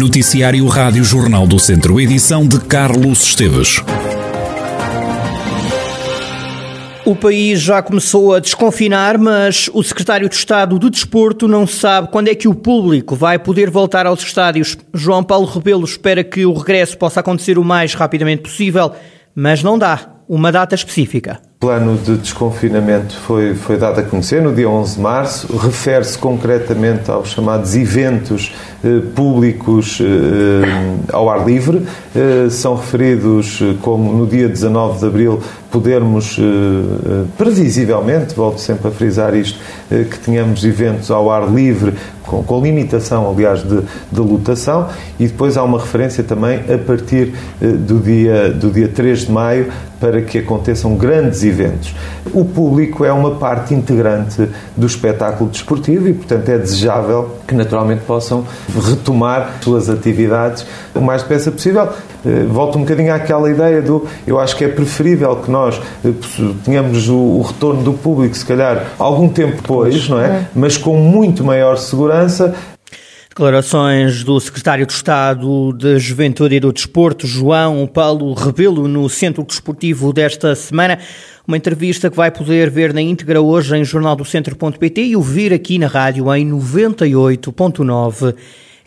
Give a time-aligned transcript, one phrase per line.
[0.00, 3.82] Noticiário Rádio Jornal do Centro, edição de Carlos Esteves.
[7.04, 12.08] O país já começou a desconfinar, mas o secretário de Estado do Desporto não sabe
[12.08, 14.74] quando é que o público vai poder voltar aos estádios.
[14.94, 18.92] João Paulo Rebelo espera que o regresso possa acontecer o mais rapidamente possível,
[19.34, 21.42] mas não dá uma data específica.
[21.60, 27.10] Plano de desconfinamento foi, foi dado a conhecer no dia 11 de março, refere-se concretamente
[27.10, 31.86] aos chamados eventos eh, públicos eh, ao ar livre.
[32.16, 38.58] Eh, são referidos eh, como no dia 19 de abril podermos, eh, eh, previsivelmente, volto
[38.58, 41.92] sempre a frisar isto, que tenhamos eventos ao ar livre,
[42.22, 47.34] com, com limitação, aliás, de, de lotação, e depois há uma referência também a partir
[47.60, 49.66] do, dia, do dia 3 de maio
[49.98, 51.49] para que aconteçam grandes eventos.
[52.32, 58.02] O público é uma parte integrante do espetáculo desportivo e, portanto, é desejável que naturalmente
[58.02, 58.44] possam
[58.88, 61.88] retomar suas atividades o mais depressa possível.
[62.24, 66.10] Eh, volto um bocadinho àquela ideia do eu acho que é preferível que nós eh,
[66.64, 70.46] tenhamos o, retorno do público, se calhar, algum tempo depois, não é?
[70.54, 72.54] Mas com muito maior segurança
[73.30, 79.44] Declarações do secretário de Estado de Juventude e do Desporto, João Paulo Rebelo, no Centro
[79.44, 80.98] Desportivo desta semana.
[81.46, 85.86] Uma entrevista que vai poder ver na íntegra hoje em jornaldocentro.pt e ouvir aqui na
[85.86, 88.34] rádio em 98.9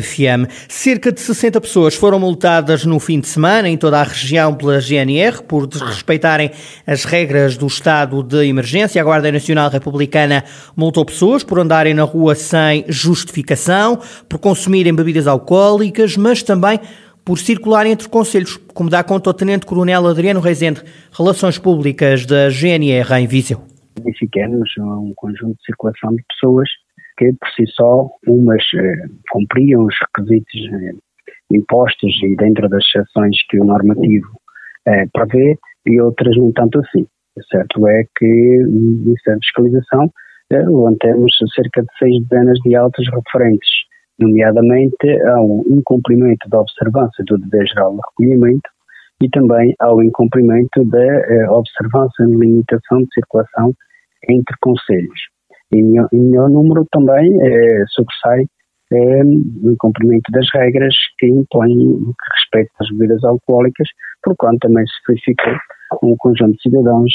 [0.00, 0.50] FM.
[0.68, 4.80] Cerca de 60 pessoas foram multadas no fim de semana em toda a região pela
[4.80, 6.50] GNR por desrespeitarem
[6.86, 9.00] as regras do estado de emergência.
[9.00, 10.44] A Guarda Nacional Republicana
[10.76, 16.80] multou pessoas por andarem na rua sem justificação, por consumirem bebidas alcoólicas, mas também
[17.24, 22.50] por circular entre conselhos, como dá conta o Tenente Coronel Adriano Rezende, Relações Públicas da
[22.50, 23.62] GNR em Viseu.
[23.96, 26.68] Identificamos um conjunto de circulação de pessoas
[27.16, 30.92] que por si só umas eh, cumpriam os requisitos eh,
[31.52, 34.28] impostos e dentro das exceções que o normativo
[34.86, 37.06] eh, prevê e outras nem tanto assim.
[37.36, 40.10] O certo é que nessa fiscalização
[40.50, 43.70] eh, levantamos cerca de seis dezenas de autos referentes,
[44.18, 48.70] nomeadamente ao incumprimento da observância do dever geral de recolhimento
[49.22, 53.72] e também ao incumprimento da observância de limitação de circulação
[54.28, 55.33] entre conselhos.
[55.74, 58.46] Em, meu número também é, sobressai
[58.92, 63.88] é, o cumprimento das regras que impõem que respeito às bebidas alcoólicas,
[64.22, 65.52] por quanto também se verificou
[66.02, 67.12] um conjunto de cidadãos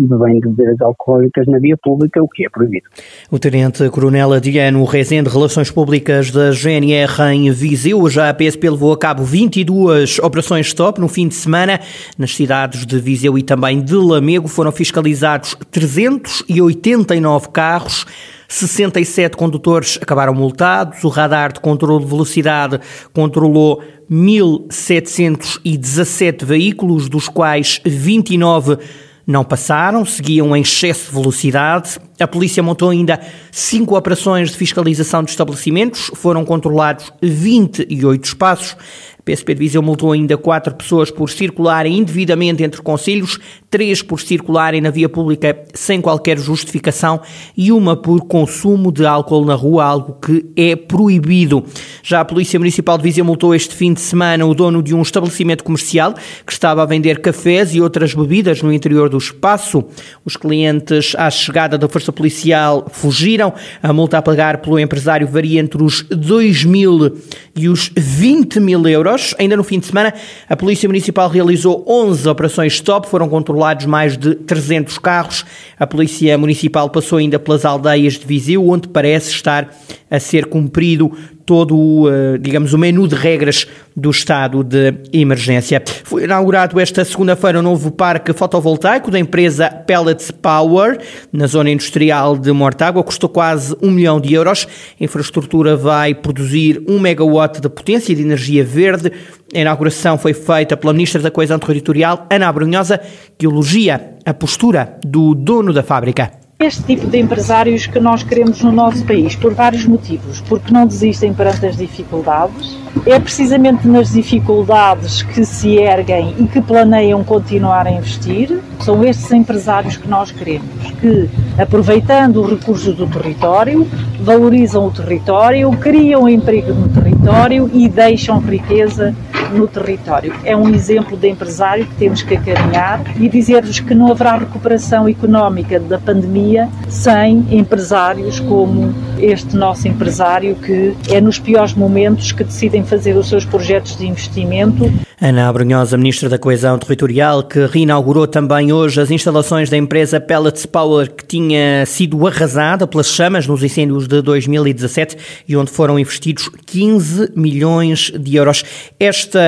[0.00, 2.86] bebem de bebidas alcoólicas na via pública, o que é proibido.
[3.30, 8.92] O Tenente Coronel Adriano Rezende, Relações Públicas da GNR em Viseu, já a PSP levou
[8.92, 11.80] a cabo 22 operações stop no fim de semana.
[12.18, 18.06] Nas cidades de Viseu e também de Lamego foram fiscalizados 389 carros.
[18.52, 22.78] 67 condutores acabaram multados, o radar de controle de velocidade
[23.12, 28.78] controlou 1.717 veículos, dos quais 29
[29.26, 31.98] não passaram, seguiam em excesso de velocidade.
[32.20, 33.18] A polícia montou ainda
[33.50, 38.76] cinco operações de fiscalização de estabelecimentos, foram controlados 28 espaços.
[39.18, 43.38] A PSP de Viseu multou ainda quatro pessoas por circularem indevidamente entre conselhos,
[43.72, 47.22] três por circularem na via pública sem qualquer justificação
[47.56, 51.64] e uma por consumo de álcool na rua, algo que é proibido.
[52.02, 55.00] Já a Polícia Municipal de Viseu multou este fim de semana o dono de um
[55.00, 56.12] estabelecimento comercial
[56.46, 59.82] que estava a vender cafés e outras bebidas no interior do espaço.
[60.22, 63.54] Os clientes, à chegada da Força Policial, fugiram.
[63.82, 67.16] A multa a pagar pelo empresário varia entre os 2 mil
[67.56, 69.34] e os 20 mil euros.
[69.38, 70.12] Ainda no fim de semana,
[70.46, 73.26] a Polícia Municipal realizou 11 operações stop, foram
[73.62, 75.46] controlados mais de 300 carros.
[75.78, 79.72] A Polícia Municipal passou ainda pelas aldeias de Viseu, onde parece estar
[80.10, 81.12] a ser cumprido
[81.44, 83.66] todo, eh, digamos, o menu de regras
[83.96, 85.82] do estado de emergência.
[86.04, 90.98] Foi inaugurado esta segunda-feira um novo parque fotovoltaico da empresa Pellets Power,
[91.32, 93.02] na zona industrial de Mortágua.
[93.02, 94.66] Custou quase um milhão de euros.
[95.00, 99.12] A infraestrutura vai produzir um megawatt de potência de energia verde.
[99.54, 103.00] A inauguração foi feita pela Ministra da Coesão Territorial, Ana Abrunhosa,
[103.36, 108.62] que elogia a postura do dono da fábrica este tipo de empresários que nós queremos
[108.62, 110.40] no nosso país, por vários motivos.
[110.42, 112.76] Porque não desistem perante as dificuldades,
[113.06, 118.60] é precisamente nas dificuldades que se erguem e que planeiam continuar a investir.
[118.80, 121.28] São estes empresários que nós queremos, que,
[121.58, 123.86] aproveitando os recursos do território,
[124.20, 129.14] valorizam o território, criam emprego no território e deixam riqueza
[129.52, 130.34] no território.
[130.44, 135.08] É um exemplo de empresário que temos que acarinhar e dizer-vos que não haverá recuperação
[135.08, 142.44] económica da pandemia sem empresários como este nosso empresário que é nos piores momentos que
[142.44, 144.90] decidem fazer os seus projetos de investimento.
[145.20, 150.66] Ana Abrunhosa, Ministra da Coesão Territorial, que reinaugurou também hoje as instalações da empresa Pellets
[150.66, 155.16] Power, que tinha sido arrasada pelas chamas nos incêndios de 2017
[155.46, 158.64] e onde foram investidos 15 milhões de euros.
[158.98, 159.41] Esta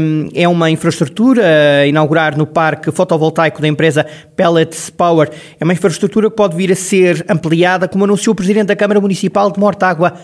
[0.00, 1.42] um, é uma infraestrutura
[1.82, 4.06] a inaugurar no parque fotovoltaico da empresa
[4.36, 5.30] Pellets Power.
[5.58, 9.00] É uma infraestrutura que pode vir a ser ampliada, como anunciou o Presidente da Câmara
[9.00, 10.14] Municipal de Mortágua,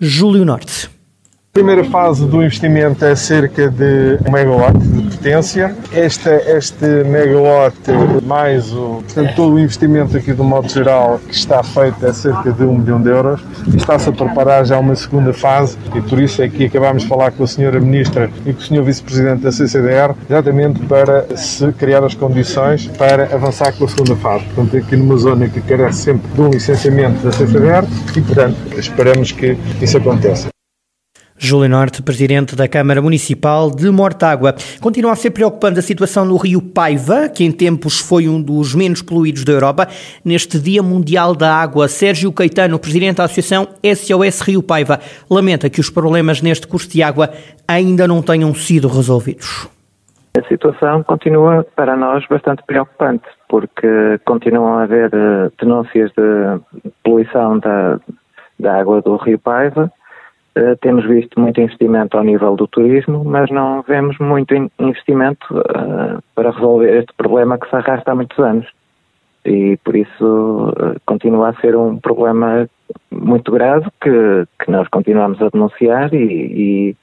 [0.00, 1.01] Júlio Norte.
[1.54, 5.76] A primeira fase do investimento é cerca de 1 megawatt de potência.
[5.92, 7.76] Este, este megawatt,
[8.26, 12.52] mais o, portanto, todo o investimento aqui do modo geral que está feito é cerca
[12.52, 13.44] de 1 milhão de euros.
[13.76, 17.30] Está-se a preparar já uma segunda fase e por isso é que acabámos de falar
[17.32, 22.02] com a senhora Ministra e com o senhor Vice-Presidente da CCDR, exatamente para se criar
[22.02, 24.46] as condições para avançar com a segunda fase.
[24.54, 29.32] Portanto, aqui numa zona que carece sempre de um licenciamento da CCDR e, portanto, esperamos
[29.32, 30.51] que isso aconteça.
[31.44, 34.54] Júlio Norte, presidente da Câmara Municipal de Mortágua.
[34.80, 38.76] Continua a ser preocupante a situação no rio Paiva, que em tempos foi um dos
[38.76, 39.88] menos poluídos da Europa.
[40.24, 45.80] Neste Dia Mundial da Água, Sérgio Caetano, presidente da Associação SOS Rio Paiva, lamenta que
[45.80, 47.30] os problemas neste curso de água
[47.66, 49.68] ainda não tenham sido resolvidos.
[50.38, 56.60] A situação continua para nós bastante preocupante, porque continuam a haver eh, denúncias de
[57.02, 57.98] poluição da,
[58.60, 59.92] da água do rio Paiva
[60.54, 66.22] Uh, temos visto muito investimento ao nível do turismo, mas não vemos muito investimento uh,
[66.34, 68.66] para resolver este problema que se arrasta há muitos anos.
[69.46, 72.68] E por isso uh, continua a ser um problema
[73.10, 76.96] muito grave que, que nós continuamos a denunciar e, e,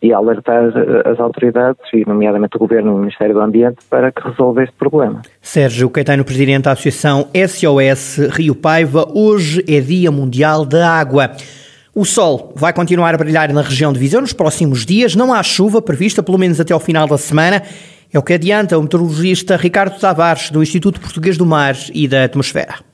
[0.00, 0.72] e alertar
[1.04, 4.76] as autoridades, e nomeadamente o Governo e o Ministério do Ambiente, para que resolva este
[4.76, 5.22] problema.
[5.42, 11.32] Sérgio Caetano, Presidente da Associação SOS Rio Paiva, hoje é Dia Mundial da Água.
[11.94, 15.14] O sol vai continuar a brilhar na região de Viseu nos próximos dias.
[15.14, 17.62] Não há chuva prevista, pelo menos até ao final da semana.
[18.12, 22.24] É o que adianta o meteorologista Ricardo Tavares, do Instituto Português do Mar e da
[22.24, 22.93] Atmosfera.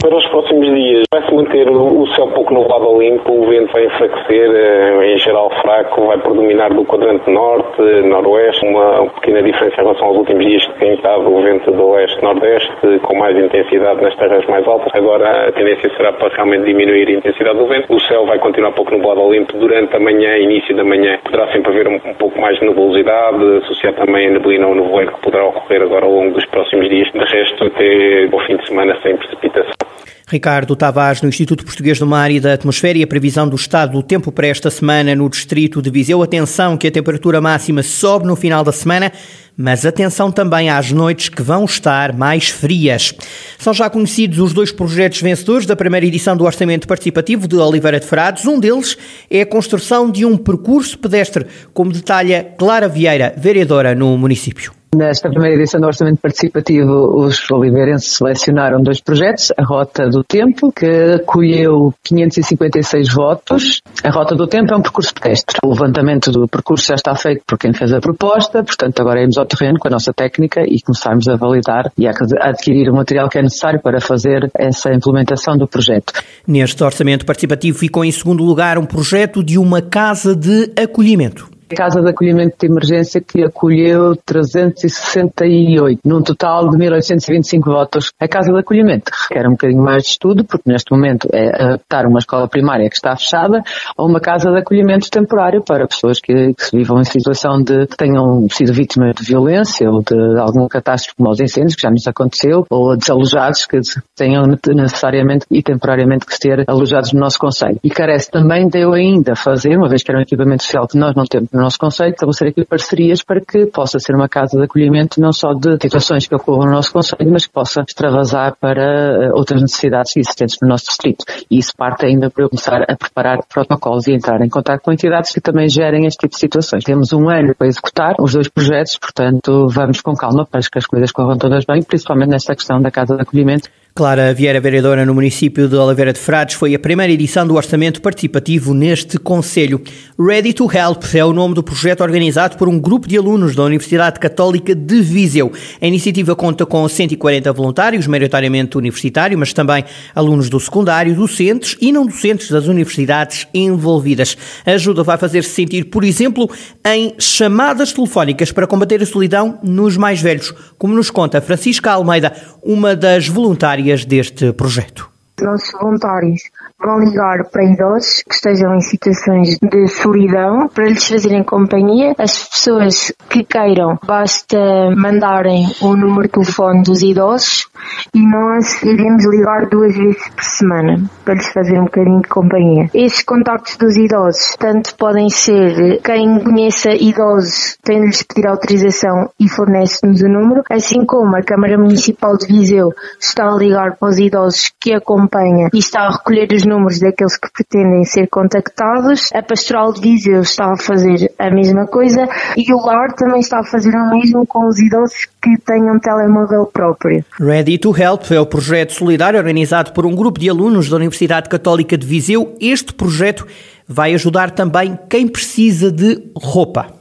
[0.00, 3.86] Para os próximos dias vai-se manter o céu pouco nublado ao limpo, o vento vai
[3.86, 9.84] enfraquecer, eh, em geral fraco, vai predominar do quadrante norte, noroeste, uma pequena diferença em
[9.84, 14.14] relação aos últimos dias que tem estado o vento do oeste-nordeste com mais intensidade nas
[14.16, 14.92] terras mais altas.
[14.94, 17.94] Agora a tendência será para realmente diminuir a intensidade do vento.
[17.94, 21.18] O céu vai continuar pouco nublado ao limpo durante a manhã, início da manhã.
[21.24, 25.12] Poderá sempre haver um, um pouco mais de nebulosidade, associado também a neblina ou nevoeiro
[25.12, 27.10] que poderá ocorrer agora ao longo dos próximos dias.
[27.12, 29.83] De resto, até o fim de semana sem precipitação.
[30.26, 33.92] Ricardo Tavares, no Instituto Português do Mar e da Atmosfera, e a previsão do estado
[33.92, 36.22] do tempo para esta semana no distrito de Viseu.
[36.22, 39.12] Atenção que a temperatura máxima sobe no final da semana,
[39.54, 43.14] mas atenção também às noites que vão estar mais frias.
[43.58, 48.00] São já conhecidos os dois projetos vencedores da primeira edição do Orçamento Participativo de Oliveira
[48.00, 48.46] de Frades.
[48.46, 48.96] Um deles
[49.30, 54.72] é a construção de um percurso pedestre, como detalha Clara Vieira, vereadora no município.
[54.94, 60.70] Nesta primeira edição do Orçamento Participativo, os oliveirenses selecionaram dois projetos, a Rota do Tempo,
[60.70, 60.86] que
[61.16, 63.80] acolheu 556 votos.
[64.04, 65.58] A Rota do Tempo é um percurso pedestre.
[65.64, 69.36] O levantamento do percurso já está feito por quem fez a proposta, portanto agora irmos
[69.36, 72.12] ao terreno com a nossa técnica e começarmos a validar e a
[72.42, 76.12] adquirir o material que é necessário para fazer essa implementação do projeto.
[76.46, 81.53] Neste Orçamento Participativo ficou em segundo lugar um projeto de uma casa de acolhimento.
[81.74, 88.10] Casa de Acolhimento de Emergência que acolheu 368, num total de 1825 votos.
[88.20, 92.06] A Casa de Acolhimento requer um bocadinho mais de estudo, porque neste momento é adaptar
[92.06, 93.62] uma escola primária que está fechada
[93.96, 97.96] a uma Casa de Acolhimento temporário para pessoas que, que vivam em situação de que
[97.96, 102.06] tenham sido vítimas de violência ou de alguma catástrofe como os incêndios, que já nos
[102.06, 103.80] aconteceu, ou desalojados que
[104.16, 107.78] tenham necessariamente e temporariamente que ser alojados no nosso Conselho.
[107.82, 110.98] E carece também de eu ainda fazer, uma vez que era um equipamento social que
[110.98, 114.56] nós não temos no nosso Conselho, estabelecer aqui parcerias para que possa ser uma casa
[114.56, 118.56] de acolhimento não só de situações que ocorram no nosso Conselho, mas que possa extravasar
[118.60, 121.24] para eh, outras necessidades existentes no nosso distrito.
[121.50, 124.92] E isso parte ainda para eu começar a preparar protocolos e entrar em contato com
[124.92, 126.84] entidades que também gerem este tipo de situações.
[126.84, 130.86] Temos um ano para executar os dois projetos, portanto, vamos com calma para que as
[130.86, 133.68] coisas corram todas bem, principalmente nesta questão da casa de acolhimento.
[133.96, 138.02] Clara Vieira, vereadora no município de Oliveira de Frades, foi a primeira edição do orçamento
[138.02, 139.80] participativo neste Conselho.
[140.18, 143.62] Ready to Help é o nome do projeto organizado por um grupo de alunos da
[143.62, 145.52] Universidade Católica de Viseu.
[145.80, 151.92] A iniciativa conta com 140 voluntários, maioritariamente universitários, mas também alunos do secundário, docentes e
[151.92, 154.36] não docentes das universidades envolvidas.
[154.66, 156.50] A ajuda vai fazer-se sentir, por exemplo,
[156.84, 162.32] em chamadas telefónicas para combater a solidão nos mais velhos, como nos conta Francisca Almeida,
[162.60, 165.10] uma das voluntárias beneficiárias deste projeto.
[165.40, 166.40] Nossos voluntários
[166.80, 172.14] vão ligar para idosos que estejam em situações de solidão para lhes fazerem companhia.
[172.18, 174.58] As pessoas que queiram, basta
[174.96, 177.66] mandarem o número de telefone dos idosos
[178.14, 182.90] e nós iremos ligar duas vezes por semana para lhes fazer um bocadinho de companhia.
[182.92, 189.30] Esses contactos dos idosos, tanto podem ser quem conheça idosos tem de lhes pedir autorização
[189.38, 192.90] e fornece-nos o número, assim como a Câmara Municipal de Viseu
[193.20, 197.36] está a ligar para os idosos que acompanha e está a recolher os números daqueles
[197.36, 199.28] que pretendem ser contactados.
[199.34, 203.60] A Pastoral de Viseu está a fazer a mesma coisa e o LAR também está
[203.60, 207.24] a fazer o mesmo com os idosos que tenham um telemóvel próprio.
[207.38, 211.48] Ready to Help é o projeto solidário organizado por um grupo de alunos da Universidade
[211.48, 212.56] Católica de Viseu.
[212.60, 213.46] Este projeto
[213.86, 216.93] vai ajudar também quem precisa de roupa.